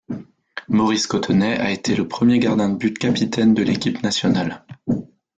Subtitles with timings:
[0.67, 4.65] Maurice Cottenet a été le premier gardien de but capitaine de l'équipe nationale.